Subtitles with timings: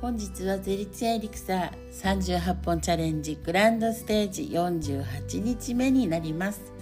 [0.00, 6.72] 本日はゼリツヤエリクサー38本チャレンジグランドステージ48日目になります。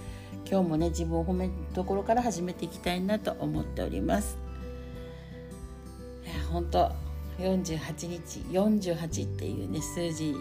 [0.47, 4.37] 今日もね自分を褒めるところから始めていきたいなと思っております。
[6.27, 6.93] いや本当
[7.39, 10.35] 48日48っていうね数字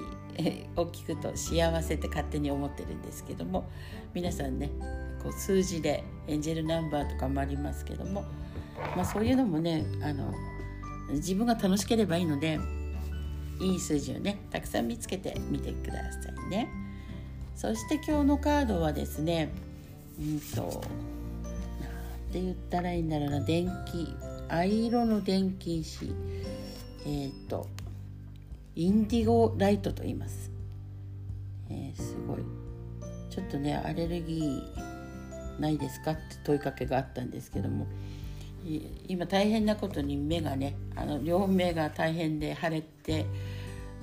[0.75, 3.69] を聞くと幸せって勝手に思ってるんですけども
[4.13, 4.69] 皆さんね
[5.23, 8.25] こう数字でエンジェルナンバーとかもありますけども、
[8.97, 10.33] まあ、そういうのもねあの
[11.09, 12.59] 自分が楽しければいいので
[13.59, 16.69] いい数字をねたくさん見つけてみてくださいね。
[17.55, 19.49] そして今日のカードはですね
[20.19, 20.71] うんとなん
[22.31, 24.13] て言ったらいいんだろうな電気
[24.49, 26.13] 藍色の電気石。
[27.05, 27.67] えっ、ー、と
[28.75, 30.51] インディゴライトと言います、
[31.69, 32.39] えー、すごい。
[33.29, 37.87] ちょっとねアレルギーないですかって問いかけがあったんですけども
[39.07, 43.27] 今大変なことに目がねあの両目が大変で腫れて、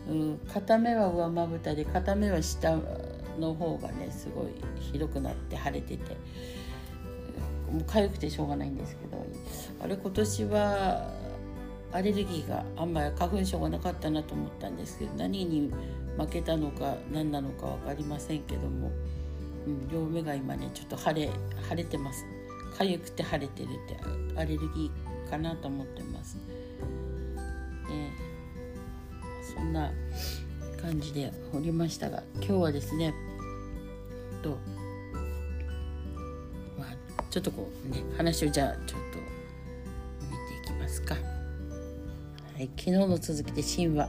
[0.09, 2.79] うん、片目は上まぶたで片目は下
[3.39, 4.47] の方がねすごい
[4.81, 6.17] ひどくなって腫れてて
[7.73, 9.27] もう痒くてしょうがないんですけど
[9.83, 11.11] あれ今年は
[11.91, 15.73] アレルギーがあんまり花粉症がなかったなと思ったんですけど何に
[16.17, 18.91] 負けたのか何なのか分かりませんけども、
[19.67, 21.31] うん、両目が今ねちょっと腫れ
[21.69, 22.25] 腫れてます。
[22.79, 26.37] 痒くて腫れてるってアレルギーかなと思ってます。
[27.91, 29.91] えー、そんな
[30.81, 33.15] 感じでおりましたが今日はですね
[34.43, 34.59] と、
[36.79, 39.19] まあ、ちょっとこうね話をじゃあちょっと
[40.27, 41.15] 見ていきますか。
[41.15, 41.21] は
[42.61, 44.09] い、昨日の続きで神話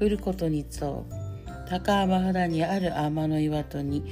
[0.00, 1.04] 降ることにと
[1.68, 4.04] 高天原にある天の岩戸に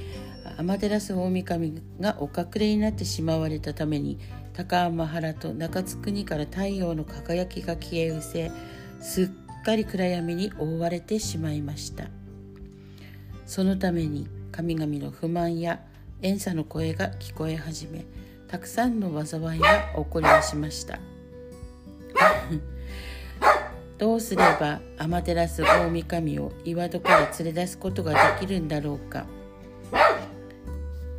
[0.57, 0.99] 天照大
[1.43, 4.19] 神がお隠れになってしまわれたために
[4.53, 8.51] 高天原と中津国から太陽の輝きが消え失せ
[9.01, 12.07] すっかり暗闇に覆われてしまいました。
[13.45, 15.81] そのために神々の不満や
[16.21, 18.05] 怨嗟の声が聞こえ始め
[18.47, 20.99] たくさんの災いが起こりはしました。
[23.97, 29.25] どうすれば天照大神を岩戸から連れ出すことができるんだろうか。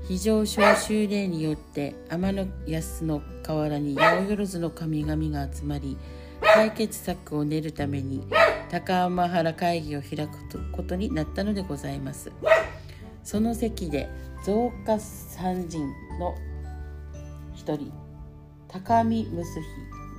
[0.08, 5.96] 非常招集令によって天の安の河原に八百万の神々が集まり
[6.40, 8.24] 解決策を練るために
[8.70, 12.30] 高天原会議を開くことになったのでございます。
[13.24, 14.08] その席で
[14.44, 15.80] 増加三人
[16.20, 16.36] の
[17.52, 17.92] 一人
[18.68, 19.66] 高見むすひ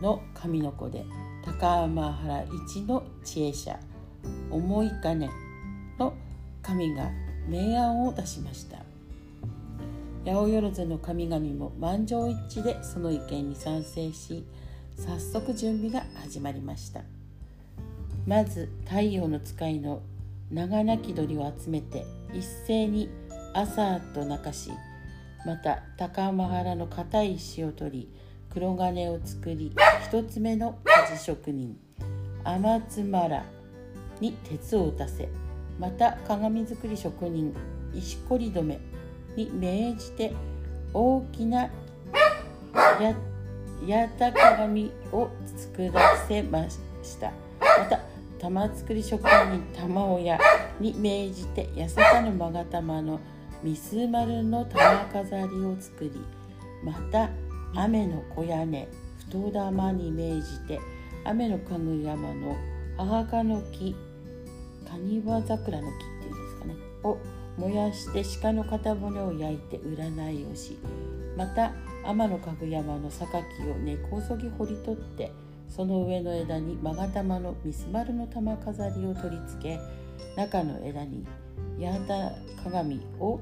[0.04, 1.06] の神の子で
[1.46, 3.80] 高天原一の知恵者
[4.52, 5.30] 思い金
[5.98, 6.14] の
[6.62, 7.10] 神が
[7.48, 8.87] 明暗を出しました。
[10.28, 14.46] 八百万の神々も満場一致でその意見に賛成し
[14.98, 17.02] 早速準備が始まりました。
[18.26, 20.02] まず太陽の使いの
[20.52, 23.10] 長鳴き鳥を集めて一斉に
[23.54, 24.70] 朝と泣かし
[25.46, 28.10] また高天原の硬い石を取り
[28.50, 29.74] 黒金を作り
[30.04, 31.78] 一つ目の鍛冶職人
[32.44, 33.46] 天津原
[34.20, 35.30] に鉄を打たせ
[35.80, 37.56] また鏡作り職人
[37.94, 38.78] 石こり止め
[39.38, 40.34] に命じて
[40.94, 41.70] 大きな
[43.86, 46.80] やた鏡を作らせまし
[47.20, 47.32] た。
[47.62, 48.00] また
[48.40, 50.40] 玉作り職人玉親
[50.80, 53.20] に命じて八坂の勾玉の
[53.64, 56.12] 三す丸の玉飾りを作り
[56.84, 57.30] また
[57.76, 58.88] 雨の小屋根
[59.26, 60.80] 太玉に命じて
[61.26, 62.56] 雨の家具山の
[62.98, 63.96] 母かの木
[64.86, 67.18] 蟹場桜の木っていうんですかねを
[67.58, 70.78] 燃やして鹿の肩骨を焼いて占いをし
[71.36, 71.74] また
[72.04, 73.40] 天のかぐ山の榊
[73.72, 75.32] を根こそぎ掘り取って
[75.70, 79.80] その上の枝に勾玉のミスマルの玉飾りを取り付け
[80.36, 81.26] 中の枝に
[81.80, 82.32] 八幡
[82.64, 83.38] 鏡を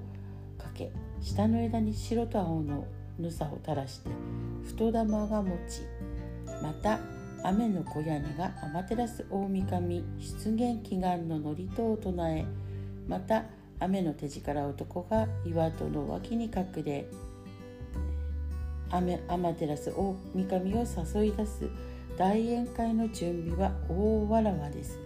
[0.58, 2.86] かけ下の枝に白と青の
[3.20, 4.10] ぬさを垂らして
[4.66, 5.82] 太玉が持ち
[6.62, 7.00] また
[7.44, 12.46] 雨の小屋根が天照大神出現祈願の祝詞を唱え
[13.08, 13.46] また
[13.80, 17.06] 雨の手力男が岩戸の脇に隠れ
[18.90, 21.70] 雨天照大神を誘い出す
[22.18, 25.00] 大宴会の準備は大わらわです。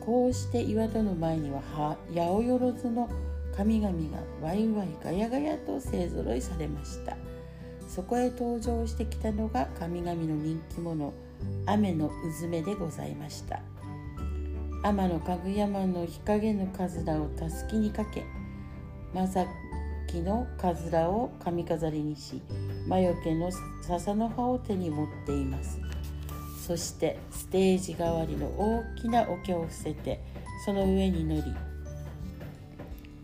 [0.00, 3.08] こうして岩戸の前には八百万の
[3.56, 7.16] 神々がワイワイガヤガヤと勢ぞろいされました。
[7.88, 11.12] そこへ登場してきたのが神々の人気者
[11.66, 13.60] 雨のうずめでございました。
[14.82, 18.24] 天のかぐ山の日陰のかずらをたすきにかけ
[19.14, 19.44] まさ
[20.08, 22.40] きのかずらを髪飾りにし
[22.86, 23.50] 魔除けの
[23.82, 25.78] 笹の葉を手に持っています。
[26.66, 30.20] そしてステージ代わりの大きな桶を伏せて
[30.64, 31.42] その上に乗り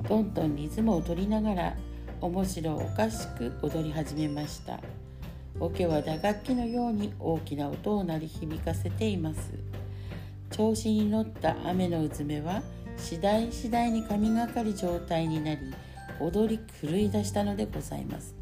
[0.08, 1.76] どんどんリズムを取りながら
[2.20, 4.80] 面白おかしく踊り始めました。
[5.58, 9.52] 桶は打楽器のように大きな音を鳴り響かせています。
[10.56, 12.62] 調子に乗った雨のうずめは
[12.96, 15.60] 次第次第に神がかり状態になり
[16.18, 18.34] 踊り狂い出したのでございます。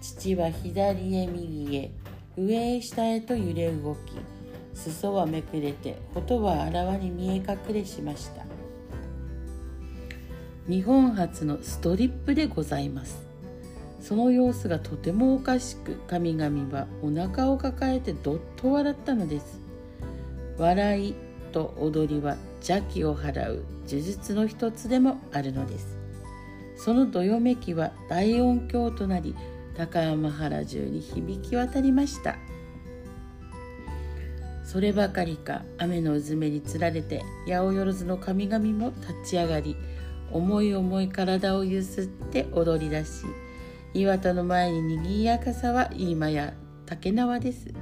[0.00, 1.90] 父は左へ右へ
[2.38, 3.98] 上へ下へと揺れ動き
[4.72, 8.46] 裾はめくれて音はあらわに見え隠れしました。
[10.66, 13.26] 日本初のストリップでございます。
[14.00, 19.60] その様子がとてもおかしく神々はお腹を抱えてどっと笑ったのです。
[20.58, 21.25] 笑い
[21.56, 25.96] と踊りは邪気を払う呪術の一つでもあるのです。
[26.76, 29.34] そのどよめきは大音響となり
[29.74, 32.36] 高山原中に響き渡りました。
[34.66, 39.76] そればかりか雨のうずめにつられて八百万の神々も立ち上がり
[40.30, 43.24] 重い重い体をゆすって踊り出し
[43.94, 46.52] 岩田の前ににぎやかさは今や
[46.84, 47.72] 竹縄です。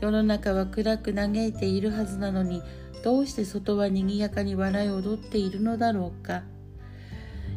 [0.00, 2.62] 世の中は暗く嘆いているはずなのに
[3.04, 6.42] どうして外はにぎやかに笑い踊っているのだろうか。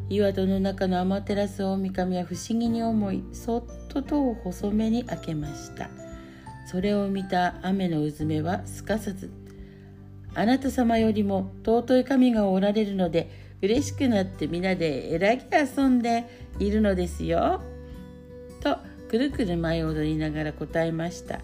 [0.09, 5.89] 岩戸の中の天照大神は不思議に思いそっと戸を細めに開けました。
[6.69, 9.31] それを見た雨のうずめはすかさず
[10.35, 13.29] 「あなた様よりも尊い神がおられるので
[13.61, 16.25] 嬉しくなって皆でえらぎ遊んで
[16.59, 17.61] いるのですよ」
[18.59, 18.79] と
[19.09, 21.39] くるくる舞い踊りながら答えました。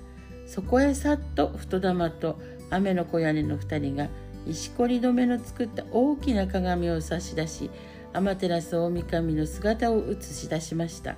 [0.46, 2.38] そこへさっと太玉と
[2.76, 4.10] 雨の小屋根の2人が
[4.48, 7.70] 石こり止めの作った大きな鏡を差し出し
[8.14, 11.16] 天照大神の姿を映し出しました。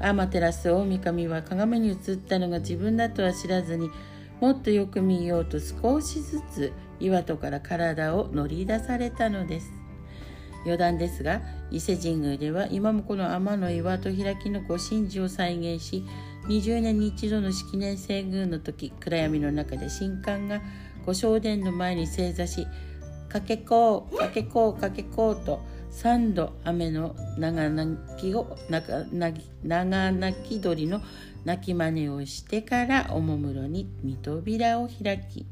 [0.00, 3.90] 天照大神は鏡に映ったのが自分だとは知らずに
[4.40, 9.72] もっとよく見ようと少しずつ岩戸から体を乗り出されたのです。
[10.64, 11.40] 余談ですが
[11.70, 16.04] 伊勢神宮では今もこの天の岩戸開きのご神事を再現し
[16.48, 20.62] 20年に一度の式年遷宮の時暗闇の中で神官が
[21.04, 22.66] 御正殿の前に正座し
[23.28, 25.60] 「かけこうかけこうかけこう」と
[25.92, 29.04] 3度雨の長泣きを長
[30.12, 31.02] 泣き鳥の
[31.44, 35.46] 鳴き真似をしてからおもむろに見扉を開き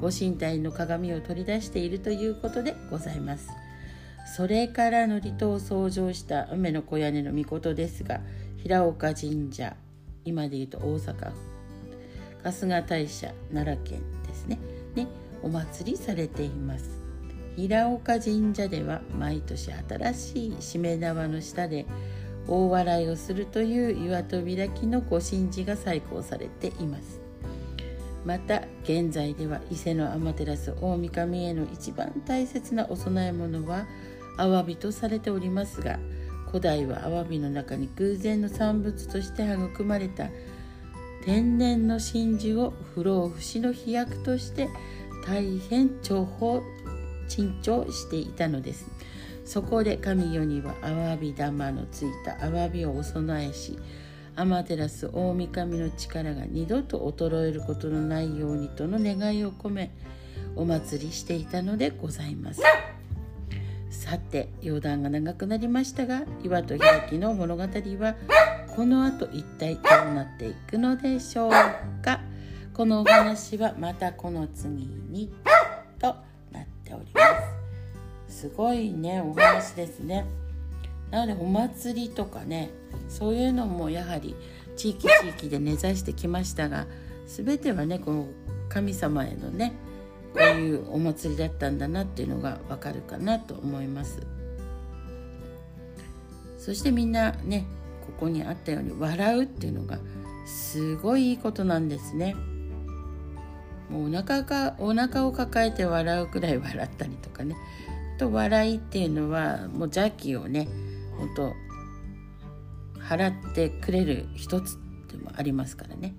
[0.00, 3.48] ご神体の鏡を取り出しているということでございます。
[4.36, 8.20] それからの離島を創造した梅の小屋根の御事ですが
[8.58, 9.74] 平岡神社
[10.24, 11.32] 今でいうと大阪。
[12.42, 14.58] 春日大社奈良県ですね。
[14.94, 15.06] に
[15.42, 17.00] お祭りされています。
[17.56, 21.84] 平岡神社では毎年新しいしめ縄の下で
[22.48, 27.20] 大笑いをするという岩戸開きのご神事が再興されています。
[28.24, 33.86] また現在では伊勢の天照大神への一番大切なお供え物は
[34.36, 35.98] アワビとされておりますが
[36.50, 40.28] 古代はアワビの中に偶然の産物として育まれた
[41.24, 44.68] 天然の真珠を不老不死の飛躍として
[45.24, 46.60] 大変重宝
[47.28, 48.86] 珍重していたのです。
[49.44, 53.78] そこで神世にはアワビ玉のついたアワビをお供えし
[54.36, 59.90] 天照大神の力が二度と衰えることのないようにとの願いを込め
[60.54, 62.62] お祭りしていたのでございます。
[64.10, 68.16] さて余談が長くなりましたが岩と開きの物語は
[68.74, 71.50] この後一体どうなっていくのでしょう
[72.02, 72.20] か。
[72.74, 75.32] このお話はまたこの次に
[76.00, 76.16] と
[76.50, 77.20] なっておりま
[78.26, 78.40] す。
[78.40, 80.26] すごいねお話ですね。
[81.12, 82.70] なのでお祭りとかね
[83.08, 84.34] そういうのもやはり
[84.76, 86.88] 地域地域で根ざしてきましたが
[87.28, 88.26] 全てはねこの
[88.70, 89.72] 神様へのね
[90.32, 94.20] こういうお祭りだったんだなっていうのがわかるかなと思います。
[96.58, 97.64] そしてみんなね
[98.06, 99.98] ここにあったように笑うっていうのが
[100.46, 102.36] すごいいいことなんですね。
[103.88, 107.56] もうお腹がお腹を抱えて笑うくらい笑ったりとかね。
[108.18, 110.68] と笑いっていうのはもう邪気をね
[111.16, 111.54] 本当
[113.00, 114.76] 払ってくれる一つ
[115.10, 116.14] でもありますからね。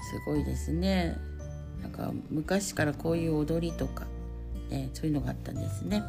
[0.00, 1.18] すごいですね。
[1.82, 4.06] なんか昔からこういう踊りとか、
[4.70, 6.02] ね、そういうのがあったんですね。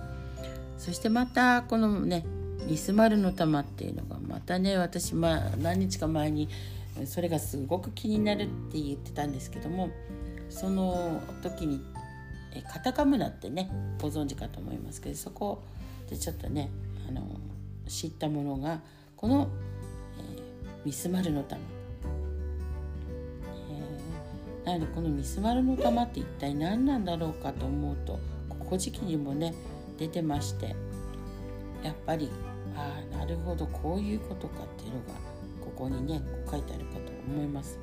[0.77, 2.25] そしてまたこのね
[2.67, 6.49] ミスマルの玉っていうのがまたね私、まあ、何日か前に
[7.05, 9.89] それがすごく気になるって言ってたんですけども
[10.49, 11.81] その時に
[12.53, 13.69] えカタカムナってね
[14.01, 15.63] ご存知かと思いますけどそこ
[16.09, 16.69] でちょっとね
[17.07, 17.23] あの
[17.88, 18.81] 知ったものが
[19.15, 19.49] この、
[20.17, 21.78] えー、ミスマルの玉。
[24.69, 28.19] なのでこのミスマルの玉って一体何なんだろうかと思うと
[28.65, 29.55] 「古事記」にもね
[29.97, 30.75] 出てまして
[31.83, 32.29] やっぱり
[32.75, 35.13] ああなるほどこういうことかっていうのが
[35.59, 37.79] ここにね書いてあるかと思います。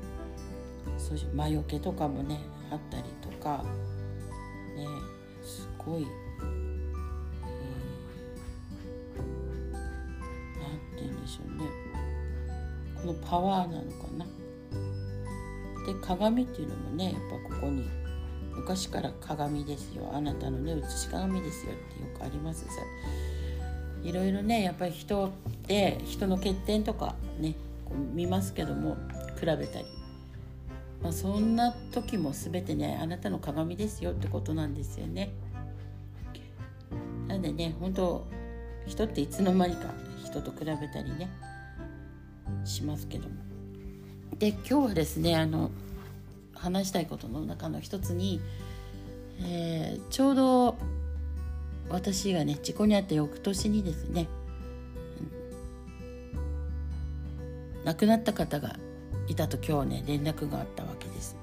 [0.97, 2.39] そういう魔除けとかもね
[2.71, 3.65] あったりとか
[4.75, 4.87] ね
[5.43, 9.27] すごい、えー、
[10.61, 11.65] なんて言うんでしょうね
[12.95, 14.25] このパワーなのかな。
[15.87, 17.13] で鏡っていうのもねやっ
[17.49, 17.87] ぱここに
[18.53, 20.11] 昔から鏡ですよ。
[20.13, 21.71] あなたのね写し鏡ですよ。
[21.71, 22.65] ってよくあります。
[22.65, 22.71] さ
[24.03, 25.29] いろいろねやっぱり人っ
[25.65, 28.97] て人の欠点とかねこう見ますけども
[29.39, 29.85] 比べたり、
[31.01, 34.11] まあ、そんな時も全てねあなたの鏡ですよ。
[34.11, 35.31] ってことなんですよね。
[37.29, 38.27] なんでね本当
[38.85, 39.93] 人っていつの間にか
[40.25, 41.29] 人と比べたりね
[42.65, 43.46] しますけども。
[44.39, 45.71] で今日はですねあの
[46.53, 48.39] 話したいことの中の一つに、
[49.41, 50.77] えー、ちょうど
[51.89, 54.27] 私がね事故に遭った翌年にですね、
[57.85, 58.75] 亡くなった方が
[59.27, 61.35] いたと今日ね連絡があったわけです。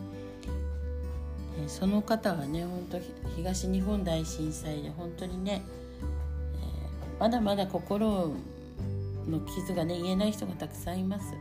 [1.65, 2.99] えその方はね本当
[3.37, 5.63] 東日本大震災で本当にね、
[6.61, 8.35] えー、まだまだ心
[9.27, 11.35] の傷がね言えない人がたくさんいます。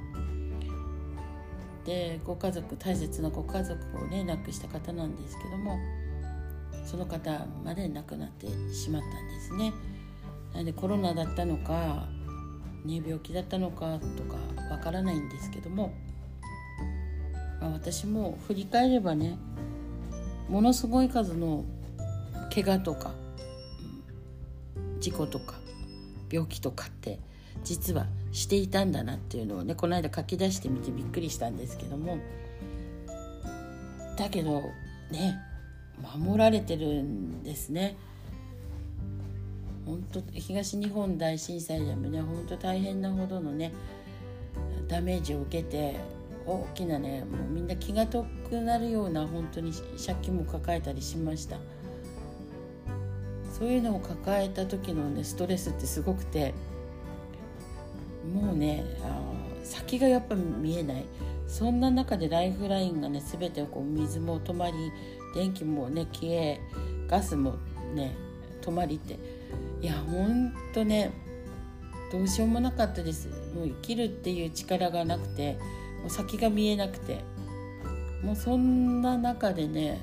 [1.86, 5.78] でご家族大切なご家族をね亡くした方なんですけども
[6.86, 9.74] その方まで亡くなってしまったんですね。
[10.54, 12.08] なのでコロナだったのか、
[12.86, 14.38] ね、病気だったのかとか
[14.70, 15.94] わからないんですけども、
[17.60, 19.38] まあ、私も振り返ればね
[20.50, 21.66] ものすごい数の
[22.54, 23.12] 怪我とか
[25.00, 25.56] 事故とか
[26.32, 27.20] 病気とかって
[27.64, 32.18] 実はしていたんだなっていうのをねこの間書き出してみてびっくりしたんですけども
[34.18, 34.62] だけど
[35.12, 35.40] ね
[36.18, 37.96] 守られてるんですね。
[39.86, 43.74] 本当東日本大震災でもね本当大変なほどのね
[44.88, 46.00] ダメージを受けて
[46.46, 51.58] 大きなねもうみんな気が遠くなるような本当に借金も抱えたりしました
[53.58, 56.54] そういうのを抱えた時のねストレスってすごくて
[58.34, 59.22] もうねあ
[59.64, 61.06] 先がやっぱ見えない。
[61.48, 64.74] そんな中でライフラインがね全てこう水も止まり
[65.36, 66.60] 電気もね消え
[67.08, 67.58] ガスも
[67.94, 68.16] ね
[68.62, 69.20] 止まりって。
[69.82, 71.12] いやほんとね
[72.12, 73.28] どうしようもなかったです。
[73.54, 75.58] もう生きるっていう力がなくて
[76.02, 77.22] もう先が見えなくて。
[78.24, 80.00] もうそんな中でね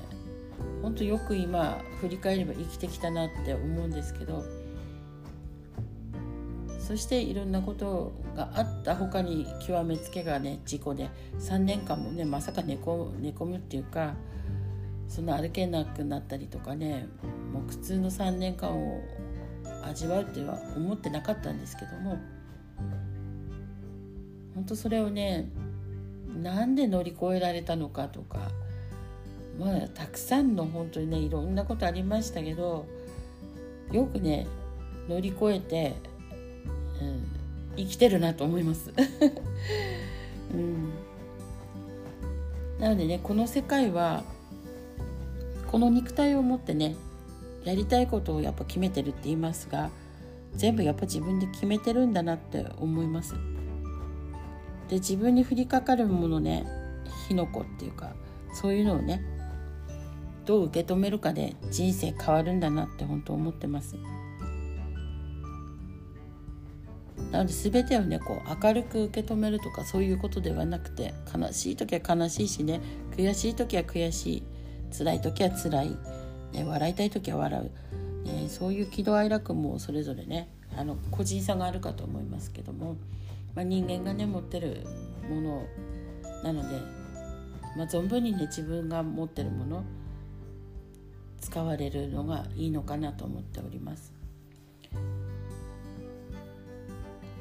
[0.83, 4.43] ほんとよく今振り返れば生きてきたなって思うんですけど
[6.91, 14.13] そしていろんなことがあった他に極めつけがね事故で3年間もねまさか寝こ寝込むっていうか
[15.07, 17.07] その歩けなくなったりとかね
[17.53, 19.01] もう苦痛の3年間を
[19.85, 22.19] 味わうっては思ってなかったんですけども
[24.53, 25.47] 本当それをね
[26.43, 28.51] なんで乗り越えられたのかとか
[29.57, 32.85] まあたくさんの本当にねいろんなことありましたけど
[33.93, 34.45] よくね
[35.07, 36.10] 乗り越えて
[37.01, 37.23] うん、
[37.75, 38.93] 生きてるなと思います。
[40.53, 40.89] うん、
[42.79, 44.23] なのでねこの世界は
[45.67, 46.95] この肉体を持ってね
[47.63, 49.89] やりたいことをやっぱ決めてるって言いますが
[50.55, 53.35] 全部やっぱ自分で決めてるんだなって思います。
[54.89, 56.65] で自分に降りかかるものね
[57.27, 58.13] 火の粉っていうか
[58.53, 59.23] そういうのをね
[60.45, 63.95] どう受け止めるかで人生変わるんだなって本当思ってます。
[67.31, 72.81] なので全てをねこう明るく受け止めるとかそういうことではなくて悲しい時は悲しいしね
[73.15, 74.43] 悔しい時は悔しい
[74.97, 75.89] 辛い時は辛い、
[76.51, 77.71] ね、笑いたい時は笑
[78.25, 82.97] う、ね、そういう喜怒哀楽もそれぞれねあの個人差があるかと思いますけども、
[83.55, 84.85] まあ、人間がね持ってる
[85.29, 85.65] もの
[86.43, 86.75] なので、
[87.77, 89.83] まあ、存分にね自分が持ってるもの
[91.39, 94.20] 使われるのがいいのかなと思っております。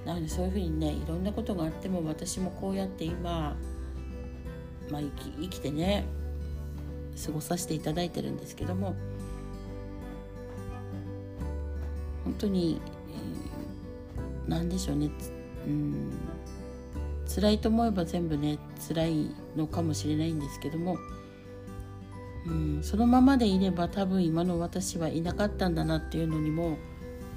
[0.05, 3.57] なのでそういうふうにねいろんなことがあっても私もこうやって今、
[4.91, 6.07] まあ、生き生きてね
[7.25, 8.95] 過ごさせていただいてるんですけども
[12.25, 12.81] 本当に、
[13.11, 15.11] えー、何でしょうね
[15.67, 16.11] うん
[17.33, 20.99] 辛いと思えば全部ね辛いのかもしれないんですけども、
[22.47, 26.77] うん、そのままでいれば多分今の私はいなかったんだなっていうのにも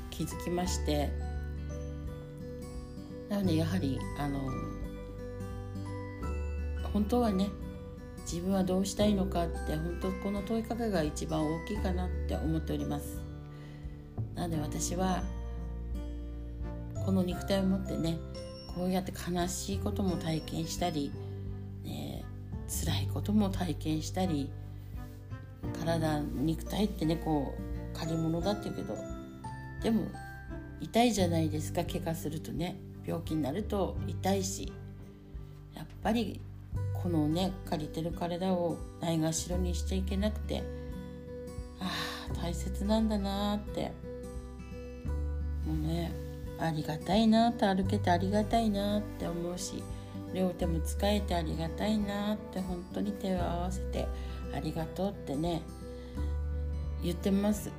[0.09, 1.22] 気づきまして。
[3.33, 4.39] なのでやはりあの
[6.93, 7.49] 本当はね
[8.31, 13.19] 自分はどうしたいのかって本当この問いかけが一番大きいかなって思っております。
[14.35, 15.23] なので私は
[17.03, 18.19] この肉体を持ってね
[18.75, 21.11] こうやって悲しいことも体験したり、
[21.83, 22.23] ね、
[22.67, 24.51] 辛いことも体験したり
[25.79, 28.95] 体肉体ってねこう借り物だって言うけど
[29.81, 30.07] でも
[30.81, 34.71] 痛いじゃないですか怪我するとね病気になると痛いし
[35.75, 36.39] やっぱり
[37.01, 40.63] このね借りてる体をないがしろにしていけなくて
[41.79, 41.89] あ
[42.31, 43.91] あ大切なんだなって。
[45.65, 46.11] もうね
[46.59, 49.83] ありがたいなって歩けてありがたいなって思うし
[50.33, 54.07] 両手も使えてありがたいなって本当に手を合わせて
[54.53, 55.61] ありがとうってね
[57.03, 57.69] 言ってます。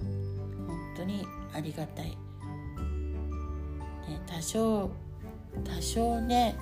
[0.00, 1.24] 本当に
[1.54, 2.16] ありがたい、
[4.10, 4.90] ね、多少
[5.64, 6.56] 多少ね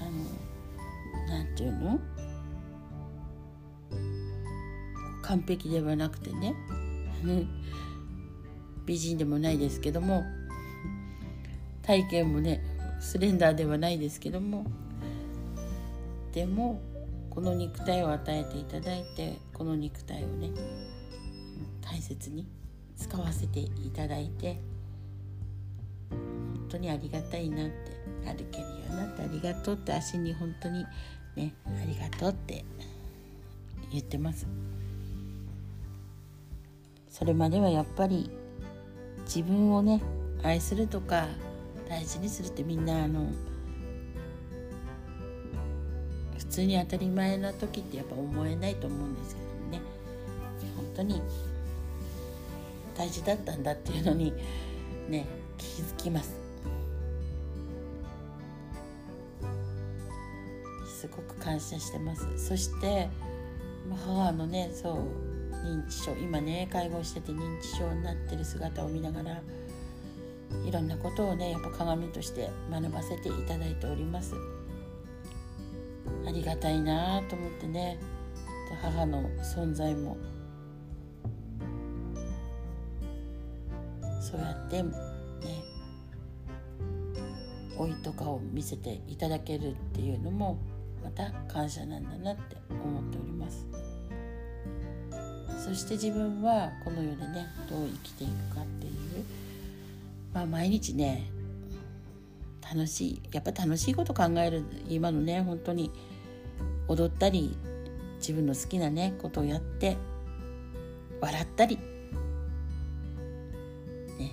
[0.00, 1.98] あのなんていうの？
[5.22, 6.54] 完璧ではなくてね。
[8.84, 10.22] 美人でもないですけども。
[11.82, 12.62] 体型もね
[13.00, 14.66] スレンダーではないですけども。
[16.32, 16.80] でも
[17.30, 20.50] この肉体を与えていただいてこの肉体をね
[21.80, 22.46] 大切に
[22.96, 24.71] 使わせていただいて。
[26.72, 27.74] 当にありがたいなって
[28.24, 30.84] 歩けるようになってありがとうって足に本当に
[31.36, 32.64] ねありがとうって
[33.90, 34.46] 言ってます。
[37.10, 38.30] それまではやっぱり
[39.24, 40.02] 自分をね
[40.42, 41.28] 愛するとか
[41.88, 43.26] 大事にするってみんなあの
[46.38, 49.82] 普通に当たり前な時ってやっぱ思えないと思うんですけどね。
[50.76, 51.20] 本当に
[52.96, 54.32] 大事だったんだっていうのに
[55.08, 55.26] ね
[55.58, 56.41] 気づきます。
[61.42, 62.26] 感謝してます。
[62.36, 63.08] そして
[64.06, 64.96] 母のねそう
[65.66, 69.40] 認知症今ね介護してて認知症になってる姿を見ながら
[70.66, 74.34] いろんなことをねやっぱ鏡として学ばせていただいております。
[76.26, 77.98] ありがたいなと思ってね
[78.80, 80.16] 母の存在も
[84.20, 84.92] そうやってね
[87.78, 90.58] 老いとかを見せていただけるっていうのも
[91.02, 93.66] また感謝なんだなって思っております
[95.64, 98.92] そして自分はこの世でねどう生きていくかっていう
[100.34, 101.30] まあ毎日ね
[102.62, 105.90] 楽しいやっぱ楽しいこと考える今のね本当に
[106.88, 107.56] 踊ったり
[108.18, 109.96] 自分の好きなねことをやって
[111.20, 111.76] 笑ったり
[114.18, 114.32] ね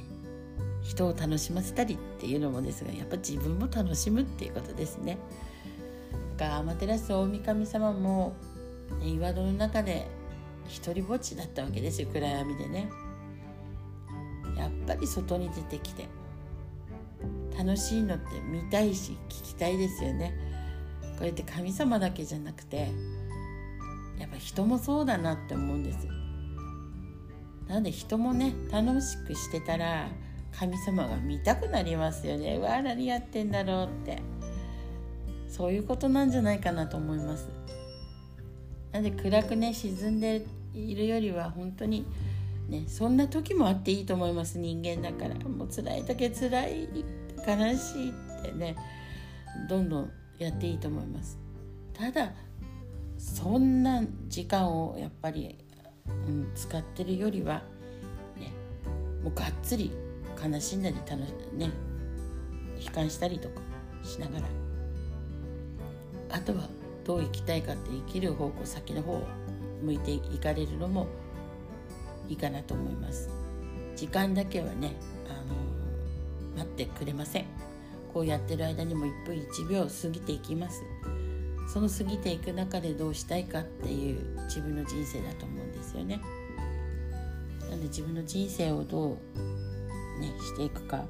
[0.82, 5.18] 人を楽しませたりっていうのもですがやっぱ自分も楽しむっていうことですね。
[6.40, 8.34] がアマテラス大神様も、
[9.04, 10.08] 岩戸の中で
[10.68, 12.90] 一りぼっちだったわけですよ暗闇でね。
[14.58, 16.08] やっぱり外に出てきて
[17.58, 20.34] 楽しいのって見たいし聞きたいですよね。
[21.18, 22.90] これって神様だけじゃなくて
[24.18, 26.08] やっぱ人もそうだなって思うんです。
[27.68, 30.10] なんで人もね楽しくしてたら
[30.58, 34.22] 神様が見たくなりますよねうわ何やってんだろうって
[35.50, 37.50] そういうことなんじゃないかなと思います。
[38.92, 42.06] なんで暗くね沈んでいるよりは本当に
[42.70, 45.36] ねそんな時もあっていいと思います人間だから。
[45.48, 46.88] もう辛い時は辛い
[47.46, 48.76] 悲しいってね
[49.68, 51.38] どんどんやっていいと思います。
[51.94, 52.32] ただ
[53.18, 55.58] そんな時間をやっぱり、
[56.08, 57.64] うん、使ってるよりは
[58.38, 58.54] ね
[59.24, 59.92] もうがっつり
[60.42, 61.18] 悲しんだり楽
[61.54, 61.70] ね
[62.80, 63.62] 悲観したりとか
[64.04, 64.69] しながら
[66.30, 66.70] あとは
[67.06, 69.28] どう生きたいかって生きる方向先の方を
[69.82, 71.08] 向いていかれるのも
[72.28, 73.30] いいかなと思います。
[73.96, 74.94] 時間だけはね
[75.28, 75.56] あの
[76.58, 77.46] 待ってくれません。
[78.14, 80.84] こうやってる間にも1分1秒過ぎていきます。
[81.72, 86.20] その過ぎていく中でどうしたいかっていう自分の人生だと思うんですよね。
[87.62, 91.06] なので自分の人生をどうねしていくか。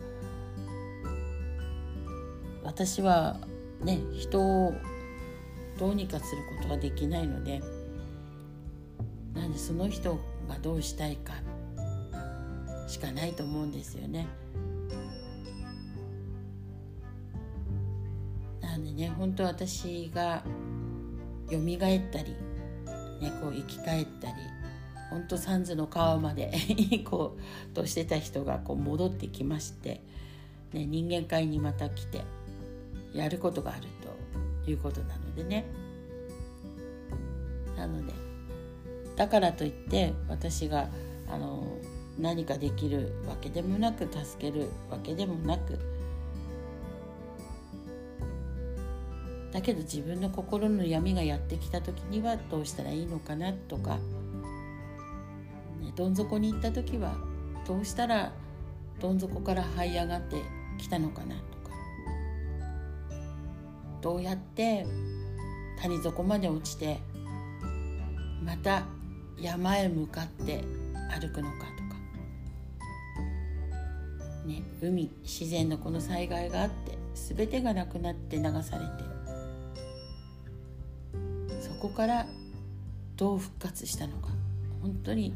[2.64, 3.40] 私は
[3.82, 4.74] ね人を
[5.80, 7.62] どうにかすることはできないので
[9.34, 11.34] なんでその人がどうしたいか
[12.88, 14.28] しかないと思うんですよね。
[18.62, 20.44] なんでね本当私が
[21.50, 22.36] 蘇ったり、
[23.22, 24.34] ね、こう生き返ったり
[25.10, 30.02] 本当三途の川まで 行こうとしてた人がこう戻ってきまして、
[30.74, 32.24] ね、人間界にまた来て
[33.14, 33.88] やることがある
[34.70, 35.66] いうことなのでね。
[37.76, 38.14] なので
[39.16, 40.90] だからといって私が
[41.30, 41.64] あの
[42.20, 45.80] 何かできるわけでもなく助けるわけでもなく
[49.52, 53.96] だけど自分の心の闇がやってきた時にはどうしたらいいのかなとか、
[55.82, 57.16] ね、どん底に行った時は
[57.66, 58.32] どうしたら
[59.00, 60.42] どん底から這い上がって
[60.78, 61.36] きたのかな。
[64.02, 64.86] どうやって
[65.82, 67.00] 谷底まで落ちて
[68.44, 68.84] また
[69.40, 70.64] 山へ向かって
[71.20, 71.96] 歩くのかとか、
[74.46, 79.04] ね、海自然のこの災害があって全てがなくなって流されて
[81.62, 82.26] そこから
[83.16, 84.30] どう復活したのか。
[84.82, 85.34] 本当に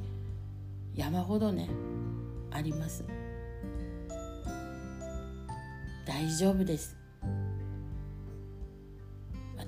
[0.96, 1.70] 山ほどね
[2.52, 3.04] あります。
[6.06, 7.03] 大丈夫です。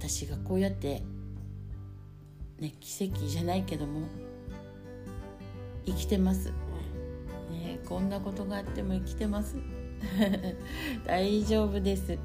[0.08, 1.02] 私がこうやって
[2.60, 4.08] ね奇跡じゃないけども
[5.84, 6.52] 生きてます、
[7.52, 9.56] ね、こんなことがあっても生きてます。
[11.06, 12.20] 大丈夫です。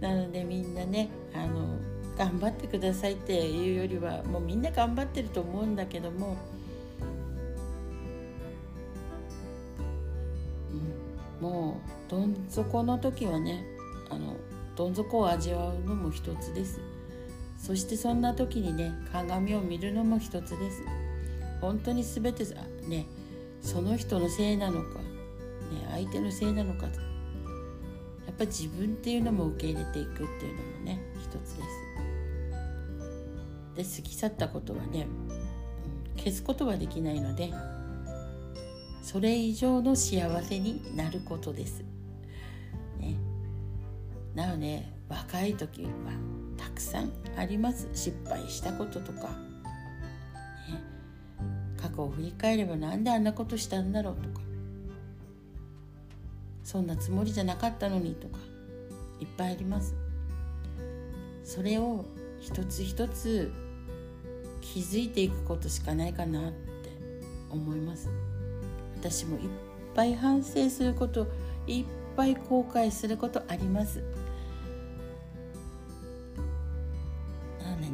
[0.00, 1.78] なのでみんなねあの
[2.18, 6.36] 頑張ってくださいっていうよりはもうみんな頑張ってると思うんだけども、
[11.40, 13.64] うん、もうどん底の時はね
[14.08, 14.34] あの
[14.74, 16.89] どん底を味わうのも一つです。
[17.60, 20.82] そしてそんな時にね鏡を見るのも一つです。
[21.60, 22.44] 本当に全て
[22.88, 23.06] ね
[23.60, 25.04] その人のせいなのか、ね、
[25.90, 26.86] 相手のせいなのか。
[26.86, 31.62] やっぱ自分っていうのも受け入れていくっていうのもね一つで
[33.84, 33.94] す。
[33.96, 35.06] で過ぎ去ったことはね、
[36.16, 37.52] 消すことはできないので
[39.02, 41.82] それ以上の幸せになることです、
[42.98, 43.16] ね、
[44.34, 45.90] なので若い時は
[46.80, 47.86] くさんあります。
[47.92, 49.28] 失敗したこととか、ね、
[51.80, 54.40] 過去を振り返ればなんであんなことしたんだろうとか。
[56.64, 58.38] そんなつもりじゃなかったのにとか。
[59.20, 59.94] いっぱいあります。
[61.44, 62.06] それを
[62.40, 63.52] 一つ一つ
[64.62, 66.90] 気づいていくことしかないかなって
[67.50, 68.08] 思います。
[68.98, 69.48] 私もいっ
[69.94, 71.26] ぱい反省すること
[71.66, 71.84] いっ
[72.16, 74.02] ぱい後悔することあります。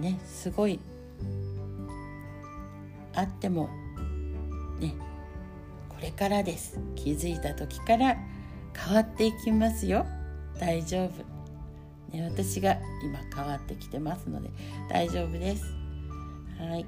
[0.06, 0.78] ねすごい。
[3.14, 3.68] あっても
[4.78, 4.94] ね
[5.88, 6.78] これからです。
[6.94, 8.16] 気づいた時から
[8.76, 10.06] 変わっていきますよ。
[10.60, 14.50] 大丈夫、ね、私が今変わってきてますので
[14.88, 15.64] 大丈夫です。
[16.58, 16.86] はい。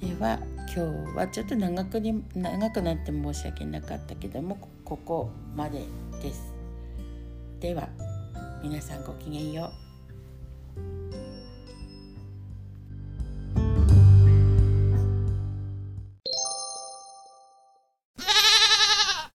[0.00, 0.38] では
[0.74, 5.82] 今日はちょっと長くに長くなって申し訳なかったけどもここまで
[6.22, 6.54] です。
[7.60, 7.88] では
[8.62, 9.83] 皆さんごきげんよう。